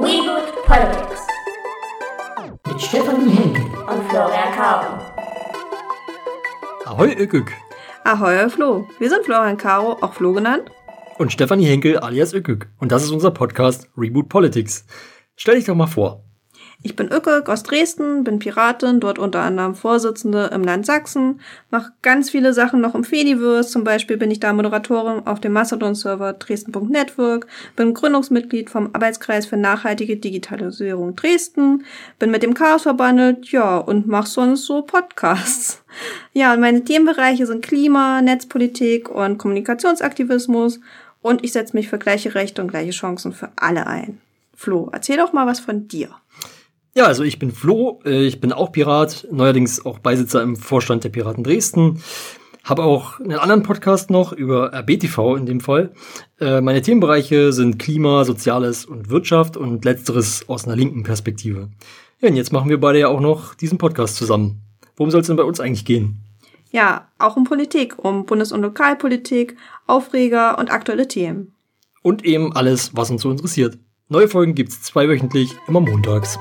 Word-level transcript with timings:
Reboot 0.00 0.64
Politics 0.64 1.26
mit 2.68 2.80
Stefanie 2.80 3.30
Henkel 3.30 3.64
und 3.64 4.08
Florian 4.08 4.52
Caro. 4.54 4.98
Ahoi, 6.84 7.14
Ökük. 7.14 7.52
Ahoi, 8.04 8.48
Flo. 8.48 8.86
Wir 9.00 9.10
sind 9.10 9.24
Florian 9.24 9.56
Caro, 9.56 9.98
auch 10.00 10.12
Flo 10.14 10.32
genannt. 10.32 10.70
Und 11.18 11.32
Stefanie 11.32 11.66
Henkel 11.66 11.98
alias 11.98 12.32
Ökük. 12.32 12.68
Und 12.78 12.92
das 12.92 13.02
ist 13.02 13.10
unser 13.10 13.32
Podcast 13.32 13.88
Reboot 13.96 14.28
Politics. 14.28 14.86
Stell 15.34 15.56
dich 15.56 15.64
doch 15.64 15.74
mal 15.74 15.88
vor. 15.88 16.27
Ich 16.80 16.94
bin 16.94 17.10
Ücke 17.12 17.42
aus 17.48 17.64
Dresden, 17.64 18.22
bin 18.22 18.38
Piratin, 18.38 19.00
dort 19.00 19.18
unter 19.18 19.40
anderem 19.40 19.74
Vorsitzende 19.74 20.50
im 20.54 20.62
Land 20.62 20.86
Sachsen, 20.86 21.40
mache 21.70 21.90
ganz 22.02 22.30
viele 22.30 22.52
Sachen 22.52 22.80
noch 22.80 22.94
im 22.94 23.02
Fediverse, 23.02 23.68
zum 23.68 23.82
Beispiel 23.82 24.16
bin 24.16 24.30
ich 24.30 24.38
da 24.38 24.52
Moderatorin 24.52 25.26
auf 25.26 25.40
dem 25.40 25.54
Mastodon-Server 25.54 26.34
Dresden.network, 26.34 27.48
bin 27.74 27.94
Gründungsmitglied 27.94 28.70
vom 28.70 28.90
Arbeitskreis 28.92 29.46
für 29.46 29.56
nachhaltige 29.56 30.18
Digitalisierung 30.18 31.16
Dresden, 31.16 31.84
bin 32.20 32.30
mit 32.30 32.44
dem 32.44 32.54
Chaos 32.54 32.82
verbandelt, 32.82 33.50
ja, 33.50 33.78
und 33.78 34.06
mache 34.06 34.28
sonst 34.28 34.64
so 34.64 34.82
Podcasts. 34.82 35.82
Ja, 36.32 36.54
und 36.54 36.60
meine 36.60 36.84
Themenbereiche 36.84 37.46
sind 37.46 37.64
Klima, 37.64 38.22
Netzpolitik 38.22 39.08
und 39.08 39.38
Kommunikationsaktivismus 39.38 40.78
und 41.22 41.42
ich 41.42 41.52
setze 41.52 41.76
mich 41.76 41.88
für 41.88 41.98
gleiche 41.98 42.36
Rechte 42.36 42.62
und 42.62 42.68
gleiche 42.68 42.92
Chancen 42.92 43.32
für 43.32 43.48
alle 43.56 43.88
ein. 43.88 44.20
Flo, 44.54 44.90
erzähl 44.92 45.16
doch 45.16 45.32
mal 45.32 45.46
was 45.46 45.58
von 45.58 45.88
dir. 45.88 46.10
Ja, 46.94 47.06
also 47.06 47.22
ich 47.22 47.38
bin 47.38 47.52
Flo, 47.52 48.00
äh, 48.04 48.26
ich 48.26 48.40
bin 48.40 48.52
auch 48.52 48.72
Pirat, 48.72 49.26
neuerdings 49.30 49.84
auch 49.84 49.98
Beisitzer 49.98 50.42
im 50.42 50.56
Vorstand 50.56 51.04
der 51.04 51.10
Piraten 51.10 51.44
Dresden. 51.44 52.02
Habe 52.64 52.82
auch 52.82 53.18
einen 53.20 53.38
anderen 53.38 53.62
Podcast 53.62 54.10
noch 54.10 54.32
über 54.32 54.74
RBTV 54.74 55.36
in 55.36 55.46
dem 55.46 55.60
Fall. 55.60 55.92
Äh, 56.40 56.60
meine 56.60 56.82
Themenbereiche 56.82 57.52
sind 57.52 57.78
Klima, 57.78 58.24
Soziales 58.24 58.84
und 58.84 59.10
Wirtschaft 59.10 59.56
und 59.56 59.84
letzteres 59.84 60.48
aus 60.48 60.66
einer 60.66 60.76
linken 60.76 61.02
Perspektive. 61.02 61.70
Ja, 62.20 62.28
und 62.28 62.36
jetzt 62.36 62.52
machen 62.52 62.68
wir 62.68 62.80
beide 62.80 62.98
ja 62.98 63.08
auch 63.08 63.20
noch 63.20 63.54
diesen 63.54 63.78
Podcast 63.78 64.16
zusammen. 64.16 64.60
Worum 64.96 65.10
soll 65.10 65.20
es 65.20 65.28
denn 65.28 65.36
bei 65.36 65.44
uns 65.44 65.60
eigentlich 65.60 65.84
gehen? 65.84 66.20
Ja, 66.70 67.08
auch 67.18 67.36
um 67.36 67.44
Politik, 67.44 68.04
um 68.04 68.26
Bundes- 68.26 68.52
und 68.52 68.62
Lokalpolitik, 68.62 69.56
Aufreger 69.86 70.58
und 70.58 70.70
aktuelle 70.70 71.08
Themen. 71.08 71.54
Und 72.02 72.24
eben 72.24 72.52
alles, 72.54 72.94
was 72.94 73.10
uns 73.10 73.22
so 73.22 73.30
interessiert. 73.30 73.78
Neue 74.08 74.28
Folgen 74.28 74.54
gibt's 74.54 74.82
zweiwöchentlich, 74.82 75.54
immer 75.66 75.80
montags. 75.80 76.38